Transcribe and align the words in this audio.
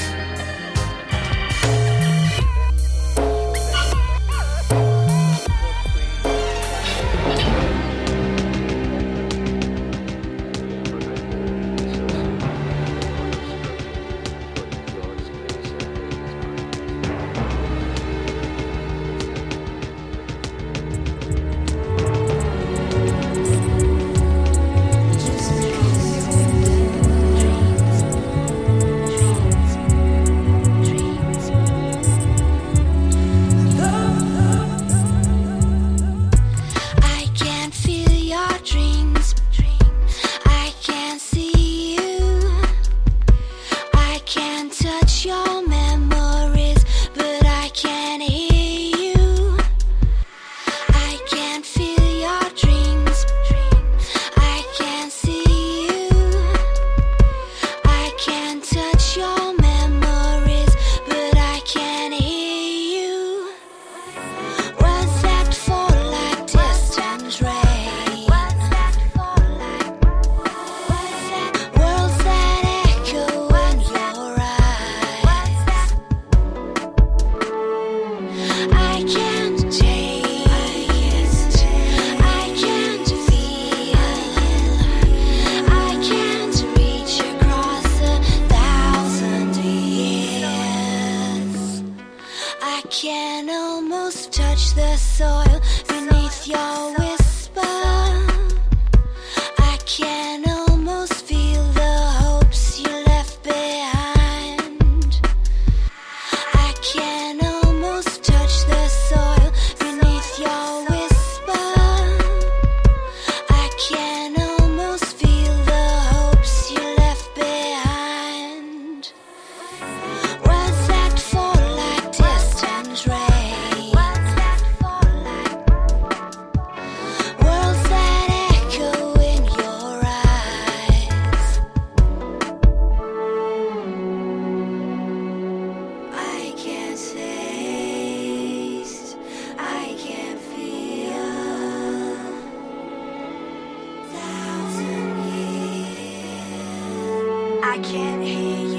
où, 147.69 147.75
ce 147.75 147.81
café? 147.81 148.69
au 148.74 148.78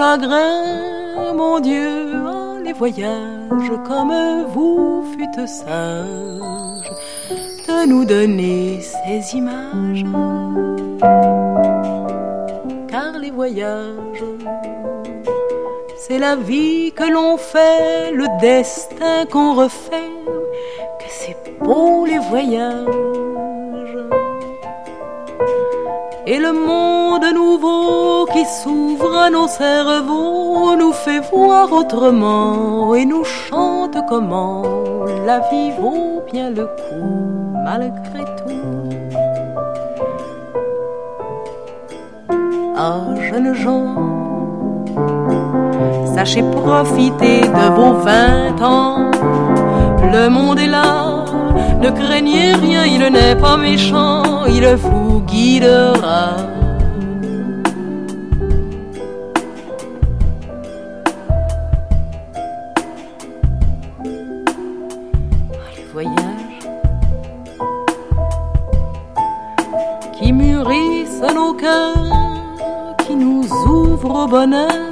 chagrins, 0.00 1.34
mon 1.34 1.60
Dieu, 1.60 1.92
les 2.64 2.72
voyages 2.72 3.72
comme 3.86 4.14
vous 4.54 5.04
fûtes 5.12 5.46
sages 5.46 6.90
de 7.68 7.86
nous 7.86 8.06
donner 8.06 8.80
ces 8.80 9.36
images. 9.36 10.04
Car 12.88 13.12
les 13.18 13.30
voyages, 13.30 14.24
c'est 15.98 16.18
la 16.18 16.34
vie 16.34 16.92
que 16.92 17.06
l'on 17.14 17.36
fait, 17.36 18.10
le 18.20 18.26
destin 18.40 19.26
qu'on 19.30 19.52
refait, 19.52 20.14
que 21.00 21.08
c'est 21.18 21.36
beau 21.60 22.06
les 22.06 22.22
voyages 22.30 22.86
Et 26.26 26.38
le 26.38 26.52
monde 26.52 26.89
s'ouvre 28.44 29.16
à 29.16 29.30
nos 29.30 29.48
cerveaux 29.48 30.76
nous 30.76 30.92
fait 30.92 31.20
voir 31.32 31.72
autrement 31.72 32.94
et 32.94 33.04
nous 33.04 33.24
chante 33.24 33.96
comment 34.08 34.62
la 35.26 35.40
vie 35.50 35.70
vaut 35.80 36.22
bien 36.32 36.50
le 36.50 36.66
coup 36.66 37.54
malgré 37.64 38.24
tout. 38.38 38.90
Ah, 42.76 43.00
jeunes 43.28 43.54
gens, 43.54 43.94
sachez 46.14 46.42
profiter 46.42 47.42
de 47.42 47.66
vos 47.76 47.94
vingt 48.08 48.62
ans. 48.62 49.10
Le 50.12 50.28
monde 50.28 50.58
est 50.58 50.66
là, 50.66 51.24
ne 51.80 51.90
craignez 51.90 52.52
rien, 52.54 52.84
il 52.86 53.02
n'est 53.12 53.36
pas 53.36 53.56
méchant, 53.56 54.44
il 54.46 54.66
vous 54.76 55.20
guidera. 55.20 56.49
Bonheur 74.26 74.90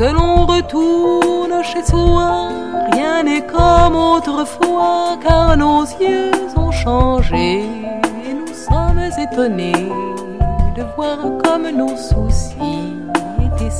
que 0.00 0.04
l'on 0.04 0.46
retourne 0.46 1.62
chez 1.62 1.84
soi, 1.84 2.48
rien 2.92 3.22
n'est 3.22 3.44
comme 3.46 3.94
autrefois, 3.94 5.18
car 5.22 5.54
nos 5.58 5.82
yeux 6.00 6.30
ont 6.56 6.70
changé. 6.70 7.58
Et 8.24 8.32
nous 8.32 8.54
sommes 8.54 9.02
étonnés 9.18 9.90
de 10.74 10.82
voir 10.96 11.18
comme 11.44 11.68
nos 11.68 11.96
soucis 11.98 12.96
étaient 13.44 13.70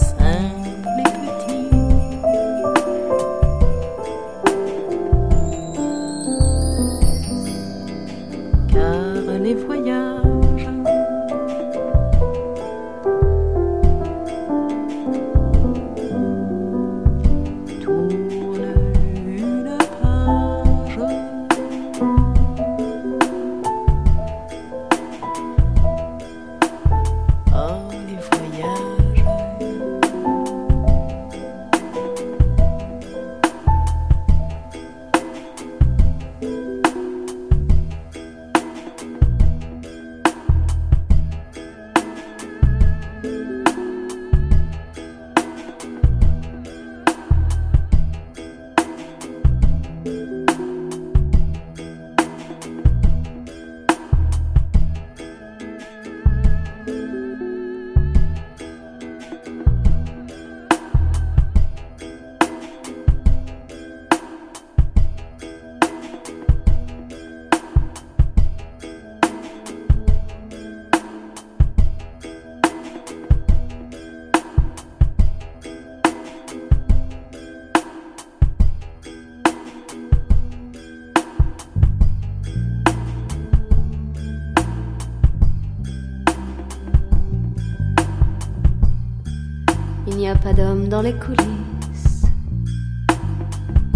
coulisses. 91.14 92.24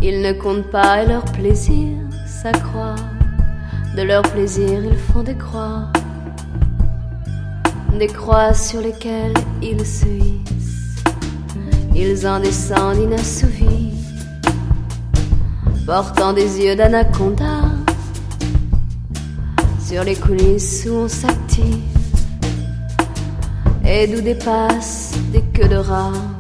Ils 0.03 0.21
ne 0.21 0.33
comptent 0.33 0.71
pas 0.71 1.03
et 1.03 1.07
leur 1.07 1.25
plaisir 1.25 1.89
s'accroît. 2.27 2.97
De 3.97 4.03
leur 4.03 4.23
plaisir, 4.23 4.85
ils 4.85 4.97
font 4.97 5.23
des 5.23 5.37
croix. 5.37 5.93
Des 7.99 8.09
croix 8.09 8.53
sur 8.53 8.81
lesquelles 8.81 9.35
ils 9.63 9.87
se 9.87 10.07
hissent. 10.07 11.05
Ils 11.95 12.27
en 12.27 12.41
descendent 12.41 12.99
inassouvis, 12.99 13.95
portant 15.87 16.33
des 16.33 16.61
yeux 16.61 16.75
d'anaconda 16.75 17.71
sur 19.79 20.03
les 20.03 20.17
coulisses 20.17 20.87
où 20.91 20.95
on 20.95 21.09
s'active 21.09 21.95
et 23.87 24.07
d'où 24.07 24.21
dépassent 24.21 25.13
des 25.33 25.43
queues 25.53 25.69
de 25.69 25.77
rats. 25.77 26.34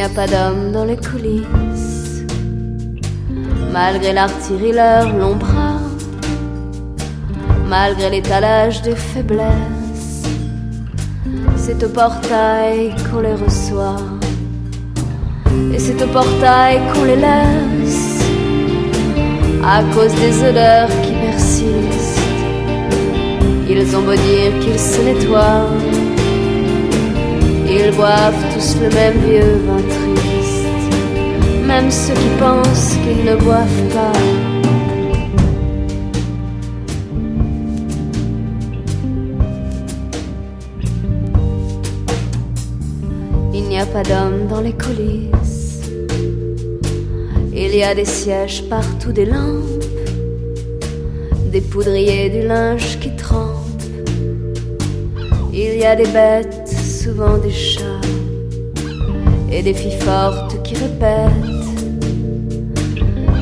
N'y 0.00 0.06
a 0.06 0.08
pas 0.08 0.26
d'homme 0.26 0.72
dans 0.72 0.86
les 0.86 0.96
coulisses, 0.96 2.24
malgré 3.70 4.14
l'artillerie 4.14 4.72
leur 4.72 5.14
long 5.14 5.36
bras, 5.36 5.78
malgré 7.68 8.08
l'étalage 8.08 8.80
des 8.80 8.96
faiblesses. 8.96 10.24
C'est 11.56 11.84
au 11.84 11.88
portail 11.90 12.94
qu'on 13.10 13.20
les 13.20 13.34
reçoit, 13.34 14.00
et 15.74 15.78
c'est 15.78 16.02
au 16.02 16.06
portail 16.06 16.80
qu'on 16.94 17.04
les 17.04 17.16
laisse, 17.16 18.24
à 19.62 19.82
cause 19.94 20.14
des 20.14 20.34
odeurs 20.48 20.88
qui 21.02 21.12
persistent. 21.26 22.22
Ils 23.68 23.94
ont 23.94 24.02
beau 24.08 24.14
dire 24.14 24.52
qu'ils 24.60 24.78
se 24.78 25.02
nettoient 25.02 25.68
ils 27.82 27.92
boivent 27.92 28.44
tous 28.54 28.76
le 28.80 28.88
même 28.90 29.18
vieux 29.26 29.56
vin 29.66 29.82
triste, 29.94 30.66
même 31.66 31.90
ceux 31.90 32.14
qui 32.14 32.30
pensent 32.38 32.96
qu'ils 33.02 33.24
ne 33.24 33.36
boivent 33.36 33.88
pas. 33.94 34.12
Il 43.54 43.64
n'y 43.68 43.78
a 43.78 43.86
pas 43.86 44.02
d'hommes 44.02 44.46
dans 44.48 44.60
les 44.60 44.72
coulisses. 44.72 45.80
Il 47.52 47.74
y 47.74 47.82
a 47.82 47.94
des 47.94 48.04
sièges 48.04 48.64
partout, 48.68 49.12
des 49.12 49.26
lampes, 49.26 49.84
des 51.50 51.60
poudriers, 51.60 52.28
du 52.30 52.46
linge 52.46 52.98
qui 53.00 53.14
trempe. 53.16 53.56
Il 55.52 55.78
y 55.78 55.84
a 55.84 55.96
des 55.96 56.06
bêtes 56.06 56.59
souvent 57.04 57.38
des 57.38 57.50
chats 57.50 58.06
et 59.50 59.62
des 59.62 59.72
filles 59.72 60.00
fortes 60.00 60.62
qui 60.62 60.74
répètent 60.74 61.70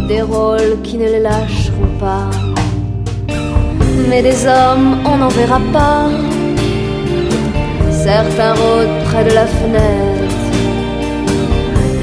des 0.07 0.23
rôles 0.23 0.77
qui 0.85 0.97
ne 0.97 1.07
les 1.15 1.21
lâcheront 1.21 1.93
pas. 1.99 2.31
Mais 4.09 4.23
des 4.23 4.47
hommes, 4.47 4.99
on 5.05 5.17
n'en 5.17 5.29
verra 5.29 5.61
pas. 5.73 6.05
Certains 7.91 8.55
rôdent 8.63 8.99
près 9.09 9.25
de 9.25 9.35
la 9.41 9.47
fenêtre, 9.47 10.45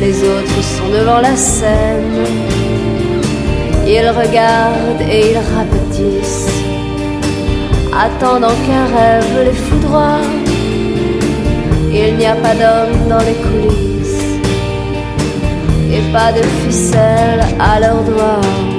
les 0.01 0.15
autres 0.33 0.61
sont 0.73 0.89
devant 0.97 1.21
la 1.21 1.35
scène. 1.35 2.23
Ils 3.87 4.09
regardent 4.21 5.05
et 5.09 5.31
ils 5.31 5.41
rapetissent, 5.55 6.49
attendant 8.05 8.55
qu'un 8.65 8.85
rêve 8.97 9.45
les 9.45 9.59
foudroie. 9.65 10.19
Il 12.07 12.17
n'y 12.17 12.27
a 12.27 12.35
pas 12.35 12.53
d'homme 12.53 13.09
dans 13.09 13.17
les 13.17 13.33
coulisses 13.33 14.39
et 15.91 16.13
pas 16.13 16.31
de 16.31 16.43
ficelle 16.43 17.43
à 17.59 17.79
leurs 17.79 18.03
doigts. 18.03 18.74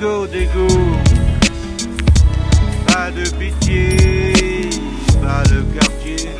go, 0.00 0.26
dégo. 0.26 0.66
Pas 2.86 3.10
de 3.10 3.28
pitié, 3.38 4.70
pas 5.22 5.42
de 5.50 5.60
quartier. 5.74 6.30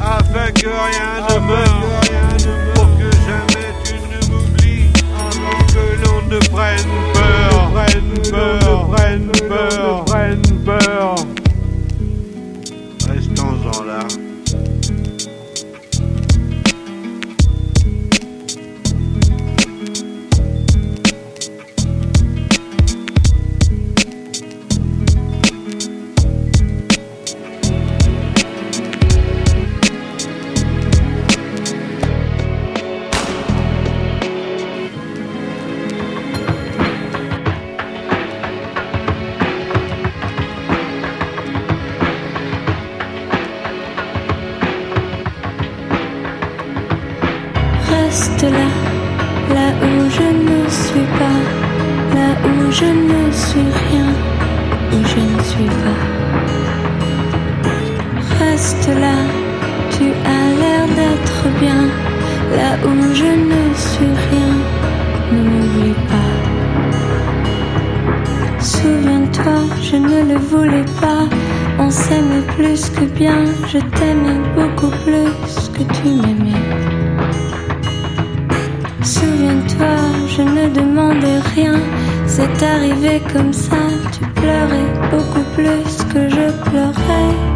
Afin 0.00 0.50
que 0.52 0.68
rien 0.68 1.12
ne 1.28 1.38
meure, 1.46 1.82
pour 2.74 2.88
que 2.98 3.10
jamais 3.26 3.70
tu 3.84 3.94
ne 4.10 4.20
m'oublies, 4.30 4.90
avant 5.18 5.62
que 5.74 5.84
l'on 6.02 6.20
ne 6.28 6.38
prenne 6.48 6.92
peur, 7.14 7.70
prenne 7.74 8.14
peur, 8.30 8.88
prenne 8.90 9.32
peur, 9.48 10.04
prenne 10.04 10.42
peur. 10.64 11.14
reste 48.12 48.42
là, 48.42 48.70
là 49.54 49.68
où 49.86 50.10
je 50.18 50.28
ne 50.48 50.58
suis 50.68 51.08
pas, 51.18 51.40
là 52.16 52.30
où 52.46 52.70
je 52.70 52.90
ne 53.10 53.22
suis 53.32 53.70
rien, 53.84 54.08
où 54.92 54.98
je 55.12 55.20
ne 55.32 55.40
suis 55.50 55.72
pas. 55.82 56.02
Reste 58.38 58.88
là, 59.04 59.16
tu 59.94 60.04
as 60.36 60.46
l'air 60.60 60.84
d'être 60.98 61.42
bien, 61.58 61.82
là 62.58 62.70
où 62.86 63.14
je 63.14 63.32
ne 63.50 63.62
suis 63.86 64.14
rien, 64.28 64.52
ne 65.32 65.40
m'oublie 65.48 66.00
pas. 66.12 66.32
Souviens-toi, 68.60 69.58
je 69.80 69.96
ne 69.96 70.18
le 70.32 70.38
voulais 70.50 70.88
pas. 71.00 71.24
On 71.78 71.88
s'aime 71.88 72.42
plus 72.56 72.90
que 72.90 73.06
bien, 73.18 73.40
je 73.72 73.78
t'aimais 73.96 74.40
beaucoup 74.54 74.92
plus 75.02 75.70
que 75.74 75.82
tu 75.94 76.08
m'aimais 76.08 76.91
je 80.26 80.42
ne 80.42 80.68
demandais 80.68 81.40
rien. 81.54 81.78
C'est 82.26 82.62
arrivé 82.62 83.20
comme 83.32 83.52
ça, 83.52 83.76
tu 84.12 84.24
pleurais 84.40 84.92
beaucoup 85.10 85.44
plus 85.54 86.04
que 86.12 86.28
je 86.28 86.50
pleurais. 86.68 87.51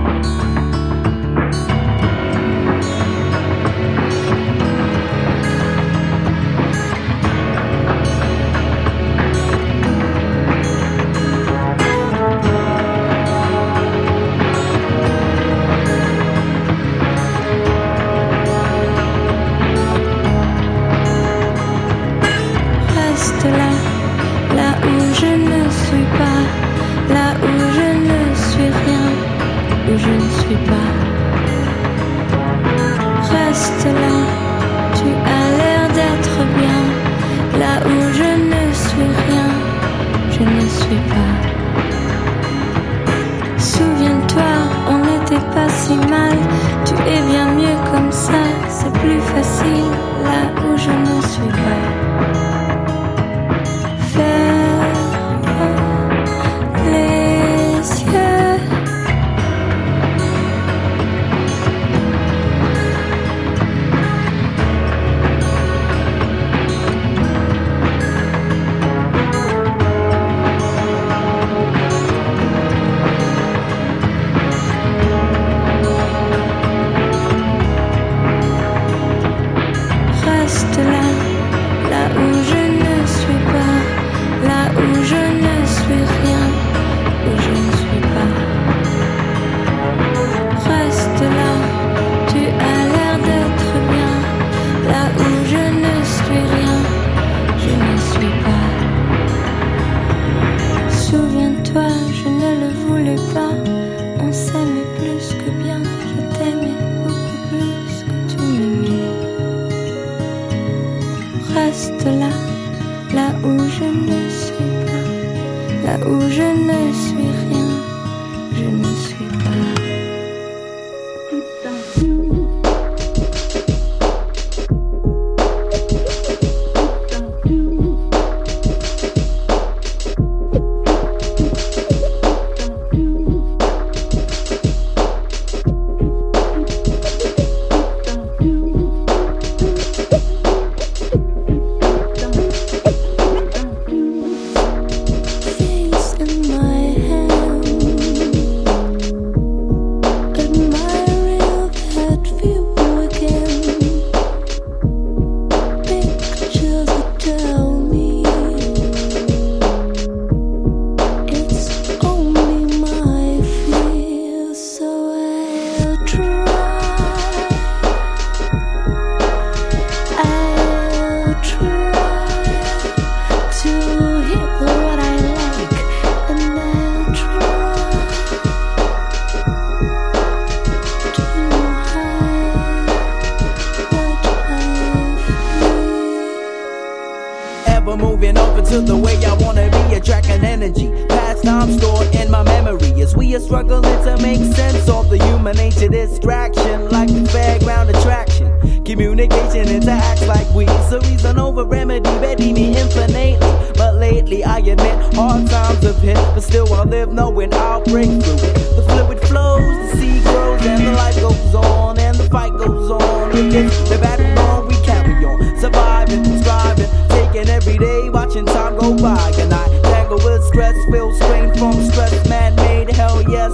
dominate 195.46 195.80
your 195.80 195.90
distraction 195.90 196.88
like 196.88 197.06
the 197.06 197.20
fairground 197.30 197.88
attraction. 197.96 198.48
Communication 198.84 199.66
interacts 199.66 200.26
like 200.26 200.48
we. 200.52 200.66
So 200.90 200.98
reason 201.08 201.38
over 201.38 201.64
remedy, 201.64 202.10
ready 202.18 202.52
me 202.52 202.76
infinitely. 202.76 203.38
But 203.76 203.94
lately 203.94 204.42
I 204.42 204.58
admit 204.58 205.14
hard 205.14 205.48
times 205.48 205.84
have 205.84 205.98
hit, 205.98 206.16
but 206.16 206.40
still 206.40 206.72
I 206.74 206.82
live 206.82 207.12
knowing 207.12 207.54
I'll 207.54 207.84
break 207.84 208.08
through 208.08 208.42
it. 208.42 208.54
The 208.74 208.82
fluid 208.88 209.20
flows, 209.20 209.60
the 209.60 209.96
sea 209.98 210.20
grows, 210.24 210.66
and 210.66 210.84
the 210.84 210.92
life 210.92 211.20
goes 211.20 211.54
on, 211.54 212.00
and 212.00 212.16
the 212.16 212.28
fight 212.28 212.50
goes 212.50 212.90
on. 212.90 213.30
It 213.36 213.70
the 213.88 213.98
battle 214.00 214.38
on, 214.50 214.66
we 214.66 214.74
carry 214.84 215.24
on, 215.24 215.60
surviving, 215.60 216.24
striving, 216.42 216.90
taking 217.10 217.48
every 217.48 217.78
day, 217.78 218.10
watching 218.10 218.46
time 218.46 218.76
go 218.76 218.96
by, 218.96 219.30
and 219.38 219.54
I 219.54 219.68
tangle 219.82 220.18
with 220.18 220.42
stress, 220.46 220.74
feel 220.90 221.14
strain 221.14 221.54
from 221.54 221.74
stress, 221.88 222.28
man-made. 222.28 222.90
Hell 222.90 223.22
yes, 223.30 223.52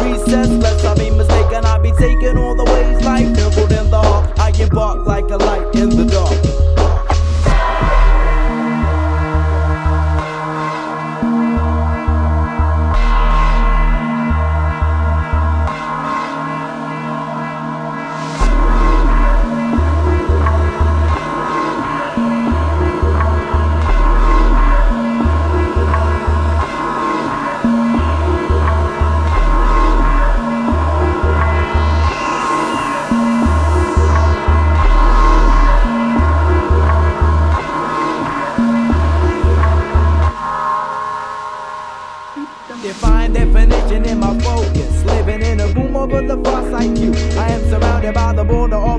recess, 0.00 0.48
less 0.48 0.82
I 0.84 1.33
taking 2.04 2.36
all 2.36 2.54
the 2.54 2.64
ways 2.64 3.02
life 3.02 3.30
nibbled 3.30 3.72
in 3.72 3.90
the 3.90 3.98
heart, 3.98 4.38
I 4.38 4.50
embark 4.60 5.06
like 5.06 5.28
a 5.30 5.38
light 5.38 5.74
in 5.74 5.88
the 5.88 6.04
dark. 6.04 6.13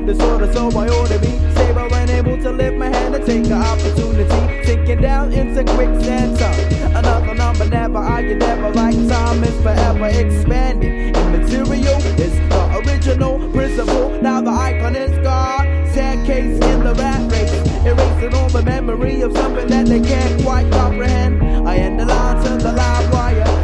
and 0.08 0.18
disorder, 0.18 0.52
so 0.54 0.68
I 0.78 0.88
ought 0.88 1.08
to 1.08 1.20
be 1.20 1.32
stable 1.54 1.94
and 1.94 2.10
able 2.10 2.38
to 2.38 2.52
lift 2.52 2.78
my 2.78 2.90
hand 2.90 3.16
and 3.16 3.26
take 3.26 3.44
the 3.44 3.56
opportunity. 3.56 4.66
Sinking 4.66 5.02
down 5.02 5.34
into 5.34 5.64
quicksand, 5.74 6.38
so 6.38 6.50
another 6.98 7.34
number 7.34 7.66
never, 7.66 7.98
I 7.98 8.22
can 8.22 8.40
never 8.40 8.70
like 8.72 8.96
time 9.08 9.44
is 9.44 9.62
forever 9.62 10.08
expanding. 10.08 11.16
Immaterial 11.16 12.02
is 12.20 12.34
the 12.50 12.84
original 12.86 13.52
principle, 13.52 14.22
now 14.22 14.42
the 14.42 14.52
icon 14.52 14.96
is 14.96 15.18
gone. 15.20 15.66
Sad 15.94 16.26
case 16.26 16.60
in 16.60 16.84
the 16.84 16.94
rat 16.96 17.32
race, 17.32 17.86
erasing 17.86 18.34
all 18.36 18.50
the 18.50 18.64
memory 18.64 19.22
of 19.22 19.36
something 19.38 19.68
that 19.68 19.86
they 19.88 20.02
can't 20.02 20.44
quite 20.44 20.70
comprehend. 20.72 21.68
I 21.68 21.78
end 21.78 22.00
the 22.00 22.06
line 22.06 22.44
to 22.44 22.58
the 22.58 22.72
live 22.72 23.14
wire 23.14 23.55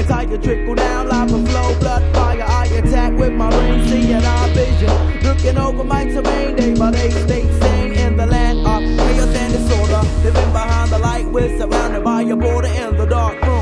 entire 0.00 0.38
trickle 0.38 0.74
down, 0.74 1.08
lava 1.08 1.38
flow, 1.46 1.78
blood 1.78 2.02
fire. 2.14 2.42
I 2.42 2.66
attack 2.66 3.12
with 3.18 3.32
my 3.32 3.50
brain, 3.50 3.86
seeing 3.88 4.24
our 4.24 4.48
vision. 4.48 5.22
Looking 5.22 5.58
over 5.58 5.84
my 5.84 6.04
terrain, 6.04 6.56
day 6.56 6.74
by 6.74 6.90
day, 6.90 7.10
stay 7.10 7.60
sane 7.60 7.92
in 7.92 8.16
the 8.16 8.26
land 8.26 8.58
of 8.60 8.82
chaos 8.98 9.34
and 9.34 9.52
disorder. 9.52 10.02
Living 10.24 10.52
behind 10.52 10.90
the 10.90 10.98
light, 10.98 11.26
we're 11.26 11.56
surrounded 11.58 12.02
by 12.02 12.22
a 12.22 12.36
border 12.36 12.68
in 12.68 12.96
the 12.96 13.06
dark 13.06 13.40
room. 13.42 13.59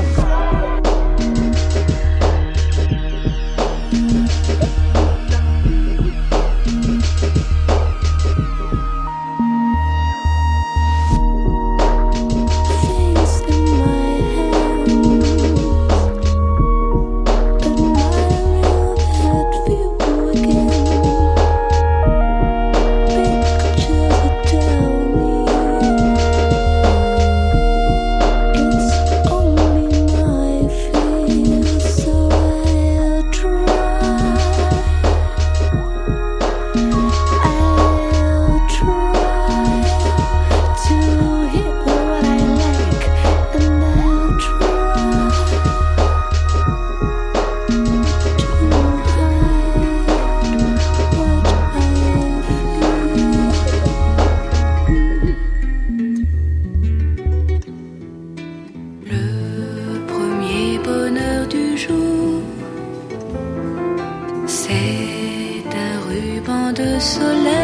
soledad. 66.99 67.58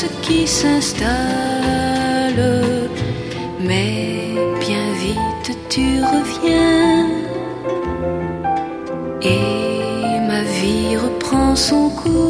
ce 0.00 0.06
qui 0.24 0.46
s'installe. 0.46 1.10
Mais 3.68 4.34
bien 4.60 4.88
vite 5.04 5.48
tu 5.70 5.86
reviens 6.14 7.06
et 9.22 10.20
ma 10.30 10.42
vie 10.56 10.96
reprend 11.04 11.56
son 11.56 11.88
cours. 12.00 12.25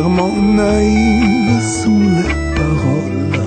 Sincèrement 0.00 0.32
naïve 0.32 1.60
sont 1.60 2.00
les 2.00 2.34
paroles. 2.56 3.42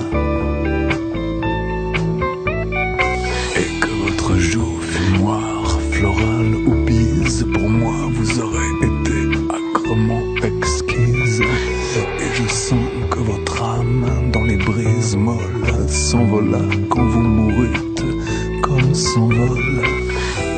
Et 3.56 3.80
que 3.80 3.90
votre 4.04 4.36
joue 4.36 4.78
fumoir, 4.80 5.80
florale 5.90 6.54
ou 6.66 6.74
bise, 6.86 7.44
pour 7.52 7.68
moi 7.68 7.94
vous 8.12 8.40
aurez 8.40 8.70
été 8.82 9.18
acrement 9.50 10.22
exquise. 10.44 11.42
Et 12.20 12.30
je 12.34 12.48
sens 12.48 12.88
que 13.10 13.18
votre 13.18 13.62
âme, 13.62 14.30
dans 14.32 14.44
les 14.44 14.56
brises 14.56 15.16
molles, 15.16 15.88
s'envola 15.88 16.62
quand 16.88 17.04
vous 17.04 17.22
mourûtes, 17.22 18.04
comme 18.62 18.94
s'envole 18.94 19.82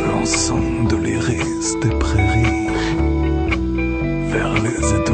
l'ensemble 0.06 0.88
de 0.90 0.96
l'iris 0.96 1.74
des 1.82 1.94
prairies 1.98 2.66
vers 4.30 4.52
les 4.62 4.94
étoiles. 4.94 5.05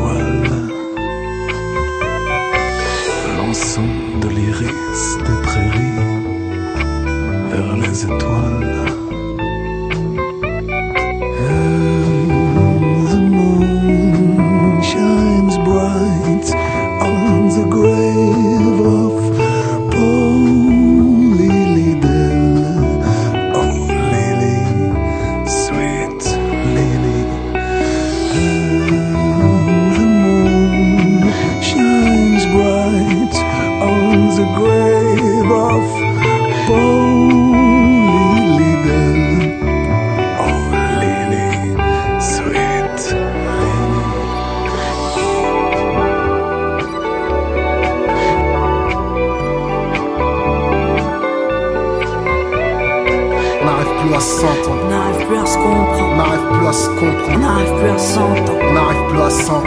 On 57.84 58.72
n'arrive 58.72 59.08
plus 59.08 59.20
à 59.20 59.30
s'entendre. 59.30 59.64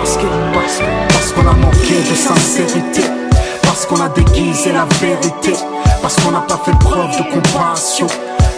Parce 0.00 0.18
parce 1.12 1.32
qu'on 1.32 1.46
a 1.46 1.52
manqué 1.54 1.94
de 2.08 2.14
sincérité, 2.14 3.02
parce 3.62 3.86
qu'on 3.86 4.00
a 4.00 4.08
déguisé 4.08 4.72
la 4.72 4.86
vérité, 5.00 5.52
parce 6.00 6.16
qu'on 6.16 6.30
n'a 6.30 6.40
pas 6.40 6.60
fait 6.64 6.76
preuve 6.78 7.10
de 7.18 7.34
compassion, 7.34 8.06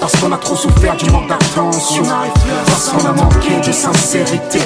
parce 0.00 0.12
qu'on 0.16 0.32
a 0.32 0.36
trop 0.36 0.56
souffert 0.56 0.96
du 0.96 1.10
manque 1.10 1.28
d'attention, 1.28 2.04
parce 2.66 2.88
qu'on 2.88 3.04
a 3.06 3.12
manqué 3.12 3.60
de 3.66 3.72
sincérité, 3.72 4.60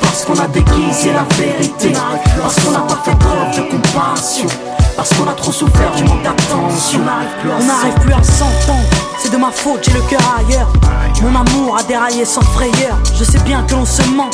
parce 0.00 0.24
qu'on 0.24 0.38
a 0.38 0.46
déguisé 0.48 1.12
la 1.12 1.26
vérité, 1.36 1.92
parce 2.40 2.56
qu'on 2.60 2.70
n'a 2.70 2.80
pas 2.80 3.00
fait 3.04 3.18
preuve 3.18 3.56
de 3.56 3.70
compassion, 3.70 4.46
parce 4.96 5.10
qu'on 5.14 5.28
a 5.28 5.32
trop 5.32 5.52
souffert 5.52 5.92
du 5.96 6.04
manque 6.04 6.22
d'attention. 6.22 7.00
on 7.44 7.64
n'arrive 7.64 7.94
plus 8.00 8.12
à 8.12 8.22
s'entendre. 8.22 8.88
C'est 9.18 9.30
de 9.30 9.36
ma 9.36 9.50
faute, 9.50 9.84
j'ai 9.84 9.92
le 9.92 10.02
cœur 10.02 10.20
ailleurs. 10.38 10.72
Mon 11.22 11.34
amour 11.34 11.76
a 11.78 11.82
déraillé 11.82 12.24
sans 12.24 12.42
frayeur. 12.42 12.98
Je 13.14 13.24
sais 13.24 13.38
bien 13.40 13.62
que 13.62 13.72
l'on 13.72 13.84
se 13.84 14.02
ment. 14.10 14.30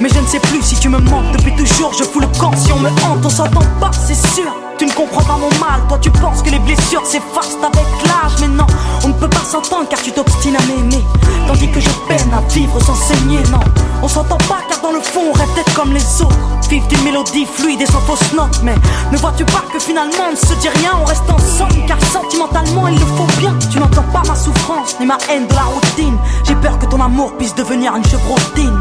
Mais 0.00 0.08
je 0.08 0.20
ne 0.20 0.26
sais 0.26 0.38
plus 0.38 0.62
si 0.62 0.76
tu 0.78 0.88
me 0.88 0.98
manques 0.98 1.32
depuis 1.32 1.54
toujours. 1.56 1.92
Je 1.92 2.04
fous 2.04 2.20
le 2.20 2.28
camp 2.38 2.52
si 2.56 2.72
on 2.72 2.78
me 2.78 2.88
hante, 2.88 3.24
on 3.24 3.30
s'entend 3.30 3.64
pas, 3.80 3.90
c'est 3.92 4.14
sûr. 4.34 4.54
Tu 4.78 4.86
ne 4.86 4.92
comprends 4.92 5.24
pas 5.24 5.36
mon 5.36 5.50
mal, 5.58 5.80
toi 5.88 5.98
tu 6.00 6.08
penses 6.08 6.40
que 6.40 6.50
les 6.50 6.58
blessures 6.60 7.04
s'effacent 7.04 7.58
avec 7.60 7.84
l'âge. 8.04 8.38
Mais 8.40 8.46
non, 8.46 8.66
on 9.04 9.08
ne 9.08 9.12
peut 9.14 9.28
pas 9.28 9.42
s'entendre 9.44 9.88
car 9.90 10.00
tu 10.00 10.12
t'obstines 10.12 10.54
à 10.54 10.60
m'aimer. 10.66 11.04
Tandis 11.48 11.68
que 11.68 11.80
je 11.80 11.90
peine 12.06 12.32
à 12.32 12.40
vivre 12.52 12.80
sans 12.80 12.94
saigner, 12.94 13.40
non. 13.50 13.58
On 14.00 14.06
s'entend 14.06 14.38
pas 14.48 14.60
car 14.68 14.80
dans 14.80 14.92
le 14.92 15.00
fond 15.00 15.22
on 15.30 15.32
rêve 15.32 15.52
d'être 15.56 15.74
comme 15.74 15.92
les 15.92 16.22
autres. 16.22 16.36
Vivre 16.70 16.86
d'une 16.86 17.02
mélodie 17.02 17.46
fluide 17.46 17.80
et 17.80 17.86
sans 17.86 18.00
fausse 18.00 18.32
note. 18.36 18.60
Mais 18.62 18.76
ne 19.10 19.16
vois-tu 19.16 19.44
pas 19.46 19.64
que 19.72 19.80
finalement 19.80 20.28
on 20.28 20.32
ne 20.32 20.36
se 20.36 20.54
dit 20.60 20.68
rien, 20.68 20.92
on 21.02 21.04
reste 21.04 21.28
ensemble 21.28 21.84
car 21.88 21.98
sentimentalement 22.12 22.86
il 22.86 23.00
le 23.00 23.06
faut 23.06 23.26
bien. 23.40 23.54
Tu 23.72 23.80
n'entends 23.80 24.04
pas 24.12 24.22
ma 24.28 24.36
souffrance 24.36 24.94
ni 25.00 25.06
ma 25.06 25.18
haine 25.28 25.48
de 25.48 25.54
la 25.54 25.62
routine. 25.62 26.16
J'ai 26.44 26.54
peur 26.54 26.78
que 26.78 26.86
ton 26.86 27.00
amour 27.00 27.32
puisse 27.36 27.54
devenir 27.56 27.96
une 27.96 28.04
chevrotine. 28.04 28.78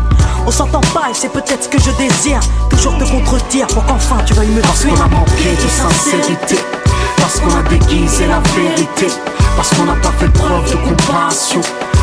On 0.47 0.51
s'entend 0.51 0.79
pas 0.93 1.09
et 1.09 1.13
c'est 1.13 1.27
peut-être 1.27 1.65
ce 1.65 1.67
que 1.67 1.77
je 1.77 1.91
désire. 1.97 2.39
Toujours 2.69 2.97
te 2.97 3.03
contredire 3.03 3.67
pour 3.67 3.85
qu'enfin 3.85 4.15
tu 4.25 4.33
veuilles 4.33 4.47
me 4.47 4.61
Parce 4.61 4.85
qu'on 4.85 4.95
a 4.95 5.07
manqué 5.09 5.51
de 5.61 5.67
sincérité, 5.67 6.55
parce 7.17 7.41
qu'on 7.41 7.53
a 7.53 7.63
déguisé 7.63 8.27
la 8.27 8.39
vérité, 8.55 9.07
parce 9.57 9.69
qu'on 9.71 9.83
n'a 9.83 9.95
pas 9.95 10.13
fait 10.17 10.29
preuve 10.29 10.71
de 10.71 10.77
compassion, 10.77 11.59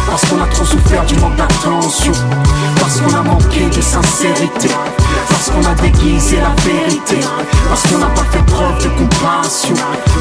parce 0.07 0.23
qu'on 0.27 0.41
a 0.41 0.47
trop 0.47 0.65
souffert 0.65 1.05
du 1.05 1.17
manque 1.17 1.37
d'attention, 1.37 2.13
parce 2.81 3.01
qu'on 3.01 3.15
a 3.15 3.23
manqué 3.23 3.67
de 3.69 3.81
sincérité, 3.81 4.69
parce 5.29 5.51
qu'on 5.51 5.65
a 5.65 5.75
déguisé 5.75 6.39
la 6.41 6.51
vérité, 6.63 7.19
parce 7.69 7.83
qu'on 7.83 7.99
n'a 7.99 8.07
pas 8.07 8.25
fait 8.31 8.45
preuve 8.47 8.83
de 8.83 8.89
compassion, 8.91 9.75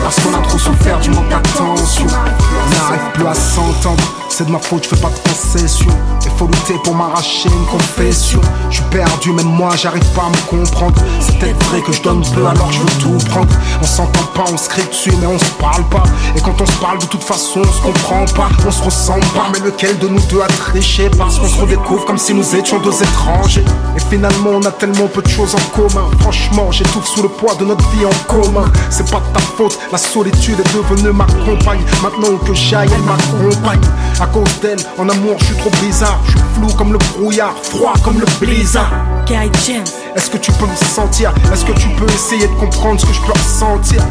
parce 0.04 0.16
qu'on 0.20 0.34
a 0.34 0.42
trop 0.48 0.58
souffert 0.58 1.00
du 1.00 1.10
manque 1.12 1.30
d'attention. 1.30 2.06
On 2.08 2.76
n'arrive 2.76 3.12
plus 3.14 3.28
à 3.28 3.34
s'entendre, 3.34 4.04
c'est 4.30 4.46
de 4.46 4.52
ma 4.52 4.60
faute, 4.60 4.84
je 4.84 4.96
fais 4.96 5.02
pas 5.02 5.10
de 5.10 5.30
concession. 5.30 5.92
Il 6.26 6.32
faut 6.32 6.48
lutter 6.48 6.76
pour 6.84 6.96
m'arracher 6.96 7.50
une 7.50 7.66
confession. 7.66 8.42
Je 8.70 8.76
suis 8.78 8.86
perdu, 8.86 9.32
même 9.34 9.46
moi 9.46 9.76
j'arrive 9.76 10.06
pas 10.16 10.24
à 10.24 10.30
me 10.30 10.50
comprendre. 10.50 11.00
C'est 11.20 11.38
peut-être 11.38 11.64
vrai 11.66 11.82
que 11.82 11.92
je 11.92 12.02
donne 12.02 12.24
peu 12.34 12.46
alors 12.46 12.72
je 12.72 12.80
veux 12.80 12.98
tout 13.00 13.30
prendre. 13.30 13.54
On 13.82 13.86
s'entend 13.86 14.24
pas, 14.34 14.46
on 14.52 14.58
se 14.58 14.70
crie 14.70 14.86
dessus, 14.88 15.14
mais 15.20 15.28
on 15.28 15.38
se 15.38 15.52
parle 15.60 15.84
pas. 15.90 16.04
Et 16.36 16.42
quand 16.42 16.60
on 16.60 16.66
se 16.66 16.78
parle, 16.78 16.98
de 17.00 17.06
toute 17.06 17.24
façon, 17.24 17.62
on 17.64 17.72
se 17.72 17.82
comprend 17.82 18.26
pas. 18.36 18.50
On 18.66 18.72
se 18.72 18.82
ressemble 18.82 19.26
pas, 19.28 19.50
mais 19.52 19.60
le 19.60 19.72
lequel 19.74 19.98
de 19.98 20.08
nous 20.08 20.20
deux 20.30 20.42
a 20.42 20.48
triché 20.48 21.10
Parce 21.18 21.40
qu'on 21.40 21.48
se 21.48 21.60
redécouvre 21.60 22.06
comme 22.06 22.18
si 22.18 22.34
nous 22.34 22.56
étions 22.56 22.80
deux 22.80 23.02
étrangers. 23.02 23.64
Et 23.96 24.00
finalement 24.00 24.52
on 24.54 24.62
a 24.66 24.72
tellement 24.72 25.08
peu 25.08 25.22
de 25.22 25.28
choses 25.28 25.56
en 25.56 25.78
commun. 25.78 26.10
Franchement 26.20 26.72
j'étouffe 26.72 27.08
sous 27.08 27.24
le 27.24 27.30
poids 27.30 27.56
de 27.56 27.66
notre 27.66 27.88
vie 27.90 28.06
en 28.06 28.34
commun. 28.34 28.66
C'est 28.90 29.10
pas 29.10 29.20
de 29.20 29.34
ta 29.34 29.40
faute, 29.40 29.78
la 29.92 29.98
solitude 29.98 30.60
est 30.60 30.74
devenue 30.74 31.12
ma 31.12 31.26
compagne. 31.46 31.82
Maintenant 32.02 32.38
que 32.46 32.54
j'aille 32.54 32.90
elle 32.94 33.02
m'accompagne. 33.02 33.82
À 34.20 34.28
cause 34.28 34.60
d'elle, 34.62 34.80
en 34.98 35.10
amour 35.10 35.36
je 35.40 35.46
suis 35.46 35.58
trop 35.58 35.72
bizarre. 35.82 36.20
Je 36.26 36.32
suis 36.32 36.40
flou 36.56 36.68
comme 36.78 36.94
le 36.94 37.00
brouillard, 37.00 37.56
froid 37.62 37.94
comme 38.04 38.20
le 38.20 38.26
blizzard. 38.40 38.92
Guy 39.26 39.50
James, 39.66 39.84
Est-ce 40.16 40.30
que 40.30 40.38
tu 40.38 40.52
peux 40.54 40.66
me 40.66 40.76
sentir? 40.76 41.34
Est-ce 41.52 41.66
que 41.66 41.72
tu 41.74 41.88
peux 41.90 42.10
essayer 42.12 42.48
de 42.48 42.54
comprendre 42.54 43.00
ce 43.00 43.06
que 43.06 43.14
je 43.14 43.22
peux 43.22 43.32
ressentir? 43.32 44.04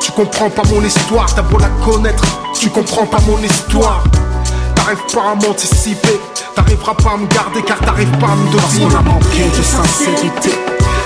Tu 0.00 0.12
comprends 0.12 0.48
pas 0.48 0.62
mon 0.70 0.82
histoire, 0.82 1.26
t'as 1.34 1.42
beau 1.42 1.58
la 1.58 1.68
connaître. 1.84 2.24
Tu 2.58 2.70
comprends 2.70 3.06
pas 3.06 3.18
mon 3.26 3.38
histoire 3.42 4.02
T'arrives 4.90 5.14
pas 5.14 5.30
à 5.30 5.34
m'anticiper. 5.36 6.20
T'arriveras 6.56 6.94
pas 6.94 7.12
à 7.12 7.16
me 7.16 7.26
garder 7.28 7.62
car 7.62 7.78
t'arrives 7.78 8.10
pas 8.18 8.26
à 8.26 8.34
me 8.34 8.50
Parce 8.56 8.72
deviner 8.72 8.88
qu'on 8.88 8.98
a 8.98 9.02
manqué 9.02 9.44
de 9.56 9.62
sincérité. 9.62 10.50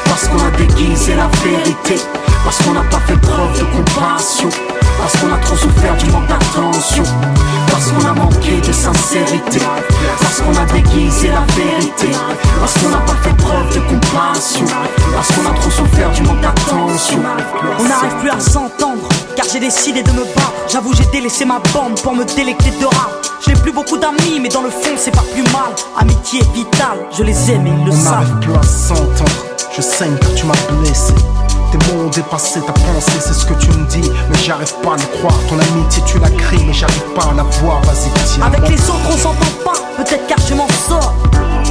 Parce 0.07 0.27
qu'on 0.27 0.39
a 0.39 0.51
déguisé 0.53 1.15
la 1.15 1.29
vérité. 1.45 1.97
Parce 2.45 2.63
qu'on 2.63 2.73
n'a 2.73 2.85
pas 2.85 3.01
fait 3.01 3.21
preuve 3.21 3.59
de 3.59 3.65
compassion 3.77 4.49
Parce 4.99 5.13
qu'on 5.19 5.33
a 5.33 5.39
trop 5.39 5.57
souffert 5.57 5.97
du 5.97 6.07
manque 6.11 6.27
d'attention 6.29 7.03
Parce 7.71 7.91
qu'on 7.91 8.07
a 8.09 8.13
manqué 8.15 8.61
de 8.67 8.73
sincérité 8.73 9.61
Parce 10.21 10.41
qu'on 10.41 10.57
a 10.57 10.65
déguisé 10.73 11.29
la 11.29 11.45
vérité 11.55 12.09
Parce 12.61 12.75
qu'on 12.75 12.89
n'a 12.89 12.99
pas 12.99 13.17
fait 13.23 13.37
preuve 13.37 13.75
de 13.75 13.81
compassion 13.81 14.67
Parce 15.15 15.29
qu'on 15.29 15.47
a 15.51 15.55
trop 15.55 15.71
souffert 15.71 16.11
du 16.13 16.23
manque 16.23 16.41
d'attention 16.41 17.21
on 17.79 17.85
n'arrive 17.85 18.15
plus 18.21 18.31
à 18.31 18.41
s'entendre 18.41 19.09
car 19.37 19.47
j'ai 19.53 19.61
décidé 19.61 20.03
de 20.03 20.11
me 20.13 20.25
battre. 20.25 20.53
J'avoue, 20.69 20.93
j'ai 20.95 21.05
délaissé 21.07 21.45
ma 21.45 21.61
bande 21.73 22.01
pour 22.03 22.15
me 22.15 22.25
délecter 22.25 22.71
de 22.71 22.85
rap. 22.87 23.11
Je 23.45 23.51
n'ai 23.51 23.57
plus 23.61 23.73
beaucoup 23.73 23.97
d'amis, 23.99 24.39
mais 24.41 24.49
dans 24.49 24.63
le 24.63 24.71
fond, 24.71 24.93
c'est 24.97 25.11
pas 25.11 25.25
plus 25.33 25.43
mal. 25.45 25.73
Amitié 25.99 26.41
vitale, 26.55 26.99
je 27.17 27.23
les 27.23 27.51
aime 27.51 27.67
et 27.67 27.71
ils 27.71 27.85
le 27.85 27.91
On 27.93 27.95
savent. 27.97 28.13
n'arrive 28.13 28.39
plus 28.41 28.55
à 28.55 28.63
s'entendre 28.63 29.45
Je 29.77 29.83
saigne 29.83 30.17
car 30.21 30.35
tu 30.35 30.47
m'as 30.47 30.55
blessé 30.81 31.15
Tes 31.75 31.93
mots 31.93 32.05
ont 32.05 32.11
dépassé 32.11 32.61
ta 32.61 32.73
pensée, 32.73 33.19
c'est 33.19 33.35
ce 33.35 33.45
que 33.45 33.55
tu 33.55 33.67
me 33.71 33.85
dis. 33.87 34.09
Mais 34.31 34.39
j'arrive 34.39 34.73
pas 34.75 34.93
à 34.93 34.97
le 34.97 35.19
croire. 35.19 35.35
Ton 35.49 35.59
amitié 35.59 36.05
tu 36.07 36.21
la 36.21 36.31
cries 36.31 36.63
mais 36.65 36.73
j'arrive 36.73 37.03
pas 37.17 37.25
à 37.25 37.35
la 37.35 37.43
voir. 37.43 37.83
Vas-y 37.83 38.13
tiens. 38.27 38.47
Avec 38.47 38.69
les 38.69 38.81
autres, 38.89 39.09
on 39.13 39.17
s'entend 39.17 39.65
pas, 39.65 39.73
peut-être 39.97 40.25
car 40.29 40.39
je 40.49 40.55
m'en 40.55 40.69
sors. 40.89 41.15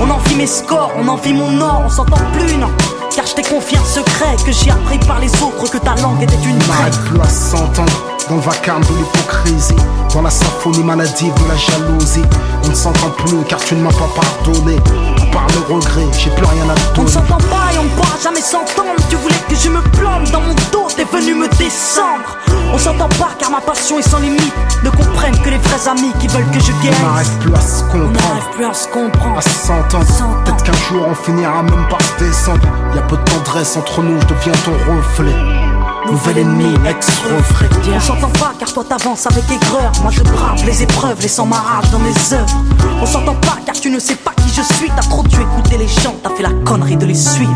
On 0.02 0.10
envie 0.10 0.36
mes 0.36 0.48
scores, 0.48 0.92
on 0.98 1.08
envie 1.08 1.32
mon 1.32 1.62
or, 1.62 1.84
on 1.86 1.90
s'entend 1.90 2.18
plus, 2.34 2.58
non. 2.58 2.68
Car 3.16 3.26
je 3.26 3.34
t'ai 3.36 3.44
confié 3.44 3.78
un 3.78 3.86
secret 3.86 4.36
que 4.46 4.52
j'ai 4.52 4.72
appris 4.72 5.00
par 5.08 5.20
les 5.20 5.32
autres 5.42 5.72
que 5.72 5.78
ta 5.78 5.96
langue 6.02 6.22
était 6.22 6.36
une 6.44 6.60
plus 6.60 7.22
à 7.22 7.30
s'entendre 7.30 8.04
Dans 8.30 8.36
le 8.36 8.42
vacarme 8.42 8.82
de 8.84 8.94
l'hypocrisie 8.96 9.76
Dans 10.14 10.22
la 10.22 10.30
symphonie 10.30 10.84
maladive 10.84 11.34
de 11.34 11.48
la 11.50 11.56
jalousie 11.56 12.24
On 12.66 12.70
ne 12.70 12.74
s'entend 12.76 13.10
plus 13.26 13.44
car 13.48 13.60
tu 13.60 13.76
ne 13.76 13.82
m'as 13.84 13.92
pas 13.92 14.10
pardonné 14.16 14.78
À 15.22 15.26
part 15.34 15.48
le 15.48 15.74
regret, 15.74 16.06
j'ai 16.18 16.30
plus 16.32 16.46
rien 16.46 16.70
à 16.70 16.74
te 16.76 16.80
On 16.80 16.92
ne 16.92 16.96
donner 17.08 17.12
s'entend 17.12 17.38
pas 17.38 17.74
et 17.74 17.80
on 17.80 17.84
ne 17.84 17.90
pourra 17.90 18.18
jamais 18.24 18.42
s'entendre. 18.42 18.96
Tu 19.10 19.16
voulais 19.18 19.36
que 19.50 19.56
je 19.56 19.70
me 19.70 19.82
plante 19.98 20.32
dans 20.32 20.42
mon 20.42 20.54
dos, 20.72 20.88
t'es 20.96 21.04
venu 21.06 21.34
me 21.36 21.48
descendre. 21.58 22.38
On 22.74 22.78
s'entend 22.78 23.10
pas 23.10 23.32
car 23.38 23.52
ma 23.52 23.60
passion 23.62 24.00
est 24.00 24.10
sans 24.10 24.20
limite. 24.20 24.54
Ne 24.84 24.90
comprennent 24.90 25.38
que 25.40 25.50
les 25.50 25.58
vrais 25.58 25.88
amis 25.90 26.12
qui 26.20 26.28
veulent 26.28 26.50
que 26.52 26.60
je 26.60 26.72
On 26.72 26.82
guérisse. 26.82 27.02
n'arrive 27.02 27.38
plus 27.40 27.54
à 27.56 27.62
se 27.62 27.84
On 27.84 27.88
comprendre 27.88 28.12
n'arrive 28.14 28.50
plus 28.56 28.66
à 28.66 28.74
se 28.74 28.88
comprendre. 28.88 29.38
à 29.38 29.42
s'entendre. 29.42 30.06
S'entendre. 30.08 30.44
Peut-être 30.46 30.64
qu'un 30.64 30.74
jour 30.90 31.06
on 31.10 31.16
finira 31.16 31.62
même 31.64 31.88
par 31.90 32.00
se 32.02 32.24
descendre. 32.24 32.62
Y 32.96 33.00
a 33.00 33.02
peu 33.04 33.18
de 33.18 33.24
tendresse 33.24 33.76
entre 33.78 34.02
nous, 34.02 34.20
je 34.22 34.26
deviens 34.28 34.54
ton 34.66 34.72
reflet. 34.94 35.36
Nouvel 36.12 36.38
ennemi, 36.40 36.74
ex-reflet. 36.88 37.70
On 37.96 38.00
s'entend 38.00 38.30
pas 38.30 38.54
car 38.60 38.72
toi 38.72 38.84
t'avances 38.88 39.26
avec 39.26 39.44
aigreur. 39.50 39.92
Moi 40.02 40.12
je 40.12 40.22
brave 40.22 40.64
les 40.66 40.84
épreuves, 40.84 41.22
laissant 41.22 41.46
ma 41.46 41.58
rage 41.58 41.90
dans 41.92 42.00
mes 42.00 42.34
œuvres. 42.34 42.64
On 43.02 43.06
s'entend 43.06 43.36
pas 43.36 43.58
car 43.66 43.76
tu 43.76 43.90
ne 43.90 44.00
sais 44.00 44.16
pas 44.16 44.32
qui 44.32 44.50
je 44.50 44.62
suis. 44.76 44.90
T'as 44.96 45.04
trop 45.04 45.24
dû 45.24 45.36
écouter 45.42 45.78
les 45.78 45.88
gens, 45.88 46.16
t'as 46.22 46.30
fait 46.32 46.44
la 46.44 46.52
connerie 46.66 46.98
de 46.98 47.06
les 47.06 47.16
suivre. 47.16 47.56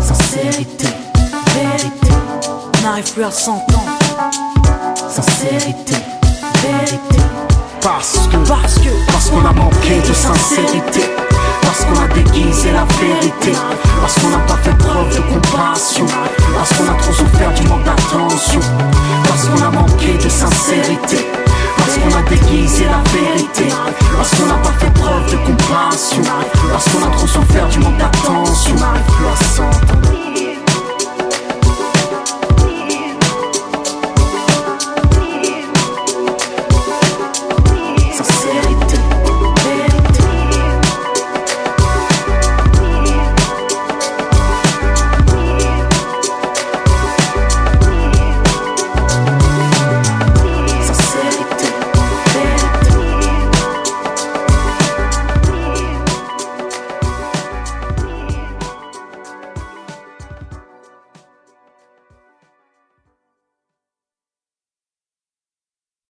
Sincérité, 0.00 0.86
vérité, 1.54 2.08
n'arrive 2.82 3.12
plus 3.12 3.24
à 3.24 3.30
s'entendre. 3.30 3.84
sincérité, 5.08 5.94
vérité 6.62 7.18
Parce 7.80 8.28
que, 8.30 8.36
Parce 8.48 8.74
que, 8.78 9.12
Parce 9.12 9.30
qu'on 9.30 9.44
a 9.46 9.52
manqué 9.52 10.00
de 10.06 10.12
sincérité 10.12 11.00
parce 11.72 11.86
qu'on 11.86 12.04
a 12.04 12.08
déguisé 12.08 12.70
la 12.70 12.84
vérité. 13.00 13.52
Parce 14.02 14.14
qu'on 14.16 14.28
n'a 14.28 14.40
pas 14.40 14.58
fait 14.62 14.76
preuve 14.76 15.08
de 15.08 15.22
compassion. 15.22 16.04
Parce 16.54 16.68
qu'on 16.74 16.84
a 16.84 16.94
trop 16.98 17.12
souffert 17.14 17.50
du 17.54 17.66
manque 17.66 17.84
d'attention. 17.84 18.60
Parce 19.24 19.46
qu'on 19.46 19.62
a 19.64 19.70
manqué 19.70 20.18
de 20.22 20.28
sincérité. 20.28 21.26
Parce 21.78 21.96
qu'on 21.96 22.14
a 22.14 22.22
déguisé 22.28 22.84
la 22.84 23.02
vérité. 23.10 23.72
Parce 24.18 24.30
qu'on 24.32 24.46
n'a 24.48 24.56
pas 24.56 24.72
fait 24.78 24.92
preuve 24.92 25.32
de 25.32 25.36
compassion. 25.46 26.22
Parce 26.70 26.84
qu'on 26.90 27.06
a 27.06 27.10
trop 27.10 27.26
souffert 27.26 27.68
du 27.68 27.78
manque 27.78 27.96
d'attention. 27.96 28.76